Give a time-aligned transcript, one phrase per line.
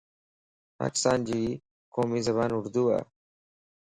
[0.79, 1.41] پاڪستانَ جي
[1.93, 2.99] قومي زبان اردو ءَ.